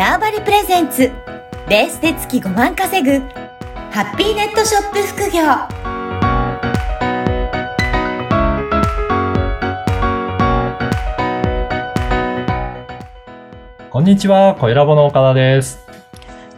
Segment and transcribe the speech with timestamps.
[0.00, 1.12] ターバリプレゼンツ
[1.68, 3.18] ベースで月5万稼ぐ
[3.90, 5.42] ハッピーネットショップ副業
[13.90, 15.86] こんにちは、小ラボの岡田です。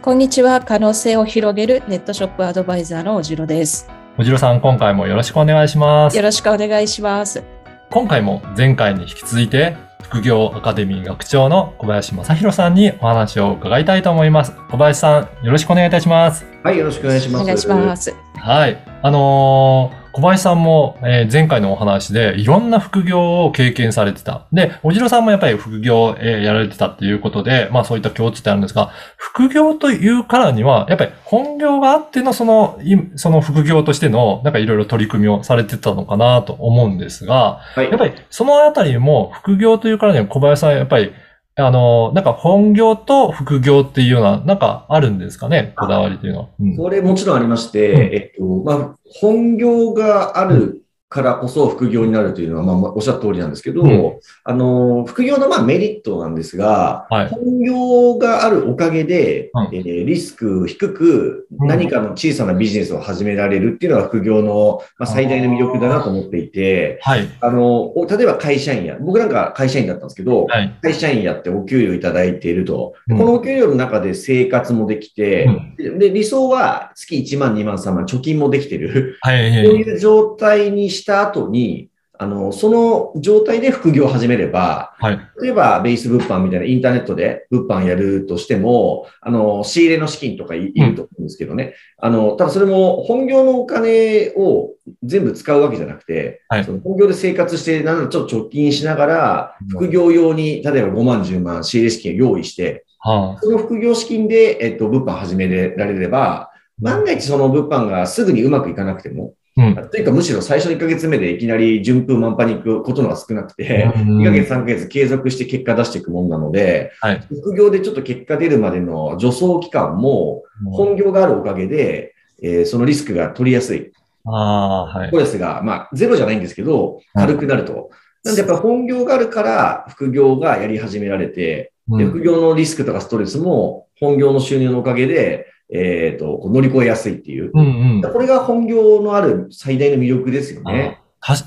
[0.01, 0.61] こんにちは。
[0.61, 3.89] 可能性を広げるネットショップアドバイザーのおじろです。
[4.17, 6.23] おじろさん、今回もよろしくお願いしますよ。
[6.23, 7.43] ろしくお願いします。
[7.89, 14.53] 今回も前回に引き続いて、副業アカデミー学長の小林正宏さんにお話を伺いたいと思います。
[14.69, 16.45] 小林さん、よろしくお願いいたします。
[16.63, 17.43] はい、よろしくお願いします。
[17.43, 18.15] お願いします。
[18.37, 18.83] はい。
[19.01, 24.45] あのー小林さんも、えー前回のお話でいろんな副業を経験されてた。
[24.53, 41.11] で、おじろさんもやっぱり副業を、えーやられてたっていうことで、まあそういった共通点あるんですが、副業というからには、やっぱり本業があってのその、いその副業としての、なんかいろいろ取り組みをされてたのかなと思うんですが、はいやっぱりそのあたりも副業というからには小林さんやっぱり、
[41.55, 45.73] あの、なんか本業と副業っていうような、なんかあるんですかね？
[45.77, 46.47] こだわりというのは。
[46.59, 46.77] うん。
[46.77, 47.99] これもちろんありまして、うん。
[48.01, 50.82] えっと、まあ、本業がある
[51.13, 67.27] からこそ副業になるというのは、まあまあ、おっしゃった通りなんですけど、うんあの、副業のまあメリットなんですが、はい本業があるおかげで、うんえーリスク低くうん何かの小さなビジネスを始められるっていうのが副業の、まあ、最大の魅力だなと思っていて、はい。
[67.39, 70.75] あの、お例えば会社員や、僕なんか会社員だったんですけど、はい。
[70.81, 72.95] 会社員やってお給料いただいていると。
[73.07, 75.47] でうんこのお給料の中で生活もできて、
[75.77, 79.17] で、理想は月1万、2万、3万、貯金もできてる。
[79.21, 79.65] はい。
[79.65, 85.19] そういう状態にした後に、あの、その状態で副業を始めれば、はい。
[85.41, 91.73] 例えばベース物販みたいなインターネットで物販やるとしても、あの、仕入れの資金とかいいると思うんですけどね。
[91.97, 109.75] あの、ただそれも本業のお金を全部使うわけじゃなくて、はいその本業で生活して、なんだろうちょっと貯金しながら、うん副業用に、例えば5万、10万仕入れ資金を用意して、はその副業資金で、えっと、物販始められれば、万が一その物販がすぐにうまくいかなくても、うん。
[109.89, 123.91] というかむしろ最初の1ヶ月目でいきなり順風満帆に行くことのが少なくて、うん2ヶ月、3ヶ月継続して結果出していくもんなので、はい副業でちょっと結果出るまでの助走期間も、本業があるおかげで、えーそのリスクが取りやすい。
[124.25, 125.19] あはいスト。
[125.19, 127.91] レスが、まあ、ゼロじゃないんですけど、軽くなると。
[128.23, 137.51] なんでやっぱ本業があるから、副業がやり始められて、で、うん副業のリスクとかストレスも、本業の収入のおかげで、えっ、と、こう乗り越えやすいっていう。
[137.53, 138.11] うんうん。
[138.11, 141.02] これが本業のある最大の魅力ですよね。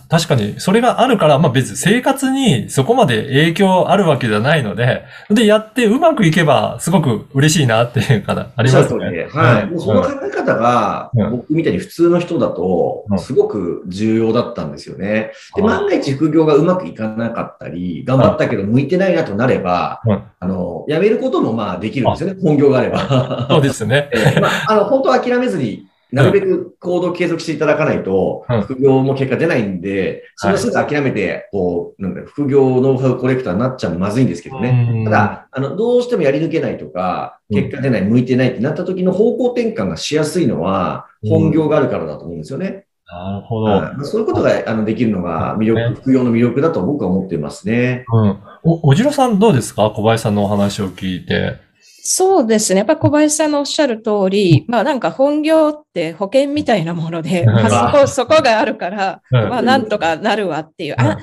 [0.08, 8.94] 確かに、それがあるから、まあ別に生活にそこまで影響あるわけじゃないので、で、やってうまくいけば、すごく嬉しいなっていうかな、ありますね。
[8.94, 9.66] おっしゃる通りではい。
[9.66, 15.32] もうその考え方がうん、僕みたいに普通の人だとうん、すごく重要だったんですよね。
[15.54, 22.40] で、万が一副業がうまくいかなかったり、頑張ったけど向いてないなとなればうん、あの、辞めることもまあできるんですよね。
[22.42, 23.46] 本業があれば。
[23.50, 24.08] そうですね。
[24.14, 34.88] えーまあ、あの、本当は諦めずに、なるべく行動を継続していただかないとうん、副業も結果出ないんで、そのすぐ諦めて、こう、なんだろう副業ノウハウコレクターになっちゃうのまずいんですけどね。
[34.94, 42.86] うんただ、あの、どうしてもやり抜けないとか、うん結果出ない、向いてないってなった時の方向転換がしやすいのは、うん本業があるからだと思うんですよね。
[43.08, 43.66] なるほど。
[43.66, 48.04] はいそういうことがあのできるのが魅ね力、副業の魅力だと僕は思っていますね。
[48.12, 48.38] うん。
[48.62, 49.90] お、おじろさんどうですか？
[49.90, 51.65] 小林さんのお話を聞いて。
[52.08, 52.78] そうですね。
[52.78, 57.52] やっぱり小林さんのおっしゃる通り、まあなんか本業って保険みたいなもので、うん。
[57.52, 59.48] まあそこ、そこがあるから、うん。
[59.48, 61.04] まあなんとかなるわっていう、うん。
[61.04, 61.18] あ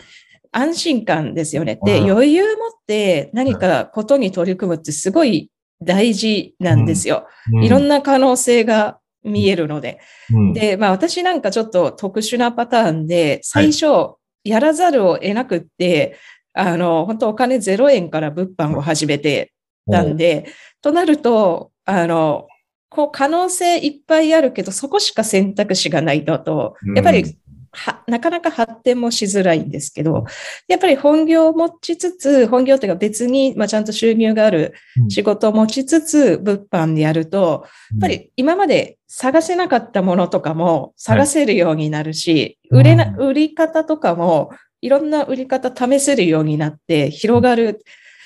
[0.51, 1.79] 安心感ですよね。
[1.85, 2.11] で、うん。
[2.11, 5.49] 余裕持って何かことに取り組むってすごい
[5.81, 7.27] 大事なんですよ。
[7.61, 10.01] いろんな、な可能性が見えるので。
[10.33, 16.17] うん、で、まあ私なんかちょっと特殊なパターンで、最初、やらざるを得なくって、
[16.51, 19.52] あの、本当お金0円から物販を始めて
[19.89, 20.47] たんで、
[20.81, 22.47] となると、あの、
[22.89, 27.37] こう可能性いっぱいあるけど、そこしか選択肢がないのと、やっぱうんり
[27.73, 30.25] は、なかなか発展もしづらいんですけど、
[30.67, 35.09] やっぱり本業を持ちつつ、本業っていうか別に、まあ、ちゃんと収入があるうん。
[35.09, 44.49] 仕事を持ちつつ、物販でやると、やっぱり今まで探せなかったものとかも探せるようになるし、はい売れな、う売り方とかも
[44.81, 47.83] いろんな売り方試せるようになって広がる、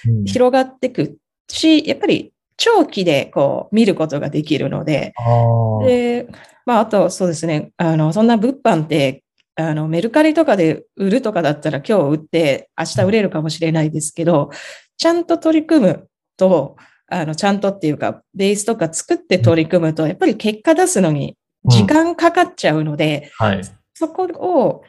[0.08, 0.26] うん。
[0.26, 1.18] 広がっていく
[1.50, 5.14] し、やっぱり長期でこう見ることができるので、
[5.86, 6.28] で、
[6.66, 9.24] まああとそうですね、あの、そんな物販って、
[9.56, 14.52] あの、メルカリとかで売るとかだったら今日売って明日売れるかもしれないですけど、
[14.98, 16.76] ちゃんと取り組むと、
[17.10, 23.62] あの、ちゃんとっていうか、ベースとか作って取り組むと、やっぱり結果出すのに時間かかっちゃうので、はい。
[23.94, 24.84] そこを、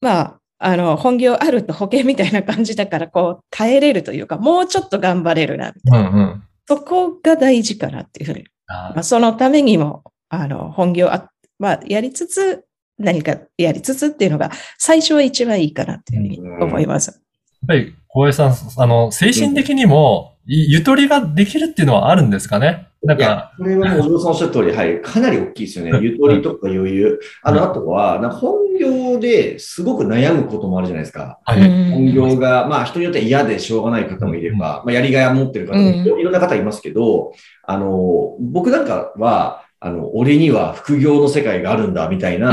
[0.00, 6.08] まあ、あの、本業あると保険みたいな感じだから、こう、耐えれるというか、もうちょっと頑張れるな、みたいな。
[6.08, 6.42] うんうん。
[6.66, 8.44] そこが大事かなっていうふうに。
[8.68, 12.64] あまあ、そのためにも、あの、本業あ、まあ、やりつつ、
[12.98, 17.10] 何かやりつつっていうのが、最初は一番いいかなっていうふうに思います。
[17.10, 17.20] やっ
[17.68, 22.88] ぱり小林さん、あの、精神的にも、いゆとりができるっていうのはあるんですかね？
[23.06, 25.98] なんか、、これはもう、お嬢さんおっしゃる通り、はい、かなり大きいですよね。
[26.02, 27.20] ゆとりとか余裕。
[27.42, 31.38] あの、あとは、な本業ですごく悩むこともあるじゃないですか。
[31.44, 31.60] はい。
[31.90, 37.32] 本業が、まあ人によっては嫌でしょうがない方もいれば、まあやりがいを持ってる方もいろんな方いますけど、
[37.64, 42.52] あの、僕なんかは、あの、俺には副業の世界があるんだ、みたいな、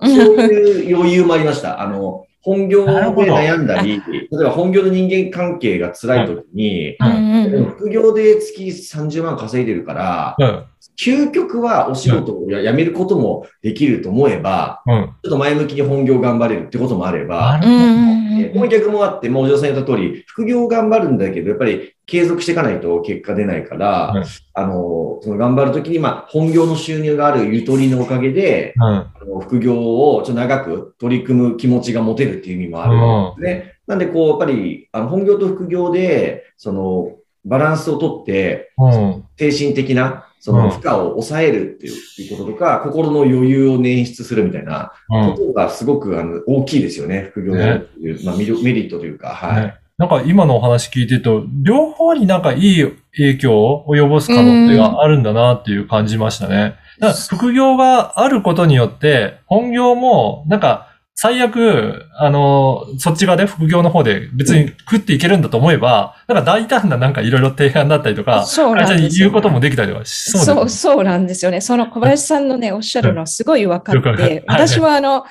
[0.00, 1.80] そういう余裕もありました。
[1.80, 10.64] あの、本業で悩んだり、例えば本業の人間関係が辛い時に、はいでも副業で月30万稼いでるから、うん。
[10.98, 15.14] 究極はお仕事をや辞めることもできると思えば、うん。
[15.22, 18.16] ちょっと前向きに本業頑張れるってこともあれば、うん
[18.54, 28.84] もう逆もあって、もうお嬢さん言った通り、副業頑張るんだけど、やっぱり継続していかないと結果出ないから、うんあの、その頑張るときに、まあ、本業の収入があるゆとりのおかげで、うん。
[28.84, 29.74] あの副業
[30.14, 33.74] をちょっと長く取り組む気持ちが持てるっていう意味もあるんですね。
[33.86, 37.16] なんで、こう、やっぱり、あの本業と副業で、その、
[37.46, 39.24] バランスをとって、うん。
[39.38, 47.30] 精神的な、そうんの負荷を抑えるっていうこととか、心の余裕を捻出するみたいなうんことがすごくあの大きいですよね。
[47.32, 49.62] 副業でやるっていう、まあ、メリットというか、はい。
[49.62, 56.76] ねなんか今のお話聞いてると、両方になんかいい影響を及ぼす可能性があるんだなっていう感じましたね。
[56.98, 71.62] だから副業があることによって、本業もなんか最悪、あの、そっち側で副業の方で別に食っていけるんだと思えば、なんか大胆ななんかいろいろ提案だったりとか、そうなんですよ言うこともできたりとかしそうそう、そうなんですよね。
[71.62, 74.28] その小林さんのね、おっしゃるのはすごい分かって、よくわかる。
[74.28, 75.24] はい私はあの、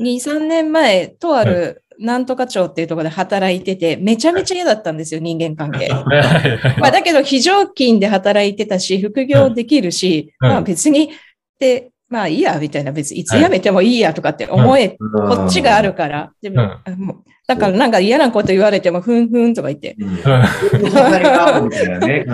[0.00, 5.88] 2、3年前、とあるなんとか町っていうところで働いてて、めちゃめちゃ嫌だったんですよ、人間関係。
[6.78, 11.10] まあ、だけど、非常勤で働いてたし、副業できるし、うんまあ別に、
[11.58, 16.30] で、まあいいや、みたいな、別にいつ辞めてもいいやとかって思え、こっちがあるから。
[16.42, 17.16] でも、うんあもう
[17.46, 19.96] だからなんか嫌なこと言われても、ふんふんとか言って。
[19.98, 20.16] うん。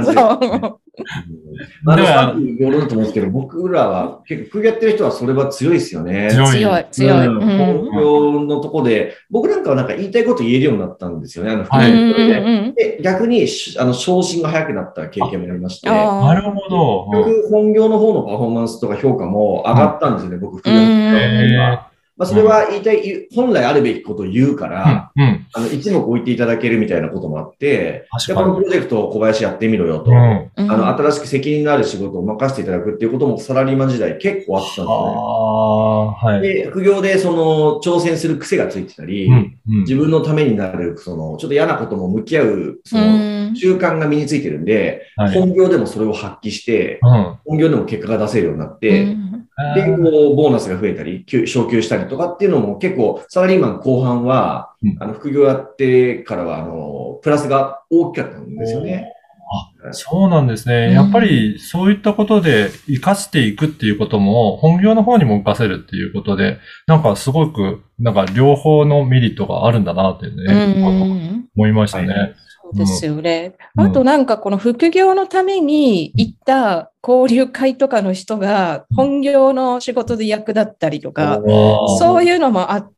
[0.04, 0.80] そう。
[1.86, 6.28] あの、さっき言われると思うんですけど、僕らは結構副業やってる人はそれは強いですよね。
[6.30, 6.44] 強
[6.78, 6.86] い。
[6.90, 13.00] 強い、本業のとこで、僕なんかはなんか言いたいこと言えるようになったんですよね、あの副業はいで。
[13.02, 17.06] 逆にし、あの、昇進が早くなった経験もありまして、あなるほど。
[17.12, 21.80] うん結局本業の方のパフォーマンスとか評価も上がったんですよね、僕副業の。
[22.18, 25.22] まあ、それは言いたい、本来あるべきことを言うから、うん。
[25.22, 25.46] うん。
[25.52, 30.10] あの、一目置いていただけるみたいなこともあって、でこのプロジェクトを小林やってみろよと。
[30.10, 30.50] うん。
[30.56, 36.40] うんあの、新しく責任のある仕事を任せていただくっていうこともサラリーマン時代結構あったんですあよあ、はい。
[36.40, 36.54] ね。
[36.54, 39.58] で、副業でその挑戦する癖がついてたり、うん。
[39.68, 47.36] うん自分のためになる、その、ちょっと嫌なことも向き合う、その、うん習慣が身についてるんで、はい本業でもそれを発揮して、うん。
[47.46, 49.28] 本業でも結果が出せるようになって、うん
[49.74, 49.92] で、こ
[50.32, 59.12] う、ボーナスが増えたり、給昇給したりとかっていうのも結構、サラリーマン後半は、うんあの、副業やってからは、あの、プラスが大きかったんですよね。
[59.92, 60.88] そうなんですね。
[60.88, 72.08] うんやっぱりそういったことで活かしていくっていうことも本業の方にも活かせるっていうことで、なんかすごく、なんか両方のメリットがあるんだなっていうん思いましたね。
[72.08, 72.34] はい
[72.72, 73.56] そうですよね。
[73.76, 81.40] うんあとなんかこの副業のために行った交流会とかの人が本業の仕事で役立ったりとか、
[81.98, 82.92] そういうのもあっ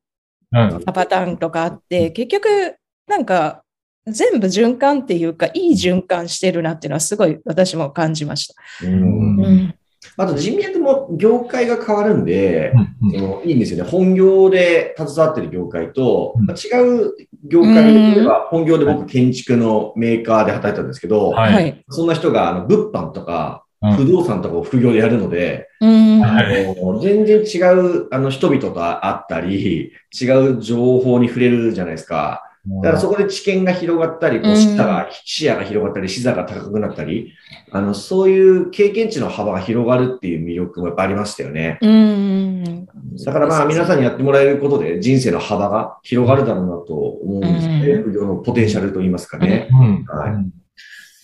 [0.53, 0.85] うん。
[0.85, 3.63] たパターンとかあって、結局なんか
[4.07, 8.87] 全部循環っていうか、いい循環してるなっていうのはすごい私も感じました。
[8.87, 9.75] うんうん
[10.17, 13.91] あと人脈も業界が変わるんで、うんそのいいんですよね。
[13.91, 17.15] 本業で携わってる業界と、うんまあ違う
[17.45, 21.85] 業界で例えば、本業で僕建築のメーカーで働いてたんですけど、はいはい。
[21.89, 26.43] そんな人があの物販とかうん不動産とかを副業でやるので、うんはあ
[26.85, 32.50] の全然違うあの人々と会ったり、違う情報に触れるじゃないですか。
[32.67, 37.33] だからそこで知見が広がったり、こううん視野が、視野が広がったり、視座が高くなったり、
[37.73, 41.79] あの、そういう経験値の幅が広がるっていう魅力もやっぱありましたよね。
[41.81, 42.87] うん
[43.25, 47.89] だからまあ皆さんにやってもらえることで人生の幅が広がるだろうなと思うんですよね。
[47.93, 49.69] うん副業のポテンシャルといいますかね。
[49.73, 50.05] うん。
[50.05, 50.53] はいうん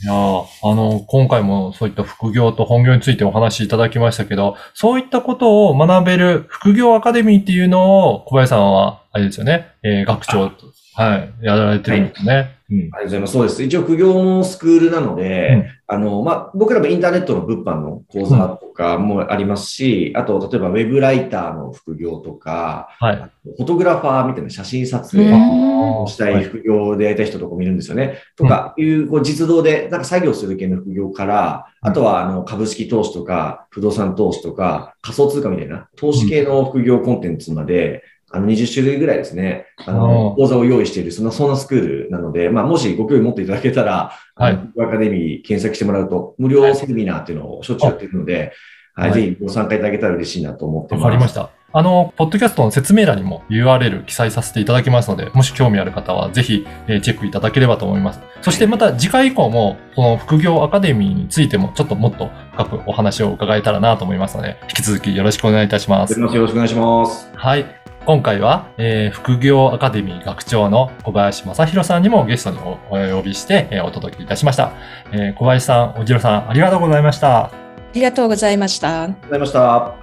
[0.03, 10.67] いやーあの、今回もそういった副業と本業についてお話しいただきましたけど、そういったことを学べる副業アカデミーっていうのを小林さんは、あれですよね、えー学長と
[10.97, 11.35] はい。
[11.43, 12.57] やられてるんですね。
[12.71, 12.79] うん。
[12.79, 13.33] ありがとうございます。
[13.35, 13.63] そうです。
[13.63, 23.17] 一応、副業のスクールなので、あの、まあ、僕らもインターネットの物販の講座とかもありますし、あと、例えばウェブライターの副業とか、はい。
[23.45, 28.19] フォトグラファーみたいな写真撮う影んをしたい副業でやりたい人とかもいるんですよね。
[28.35, 38.03] とかいう、こう、実動で、なんか作業する系の副業から、あとは、あの、株式投資とか、不動産投資とか、仮想通貨みたいな、投資系の副業コンテンツまで、
[38.37, 48.53] あの、20種類ぐらいですね、あうんの、講座を用意している、そんな、そんなスクールなので、まあ、もしご興味持っていただけたら、はいアカデミー検索してもらうと、無料セミナーっていうのをしょっちゅうやってるので、
[48.95, 51.05] はい、はいぜひご参加いただけたら嬉しいなと思ってます。
[51.05, 51.51] わかりました。
[51.73, 58.21] あの、ポッドキャストの説明欄にも URL 記載させていただきますので、もし興味ある方はぜひ、えーチェックいただければと思います。
[58.41, 66.19] そしてまた次回以降も、この副業アカデミーについてもちょっともっと深くお話を伺えたらなと思いますので、引き続きよろしくお願いいたします。
[66.19, 67.31] よろしくお願いします。
[67.35, 67.86] はい。
[68.07, 74.73] 今回は、えー副業アカデミー学長の小林正弘さんにもゲストにおお呼びして、えーお届けいたしました。
[75.13, 77.47] えー小林さん、おじろさん、ありがとうございました。
[77.47, 77.51] あ
[77.93, 79.03] りがとうございました。
[79.03, 79.95] ありがとうございました。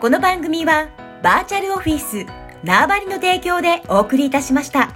[0.00, 0.88] この番組は
[1.22, 2.24] バーチャルオフィス
[2.62, 4.90] 縄張りの提供でお送りいたしました。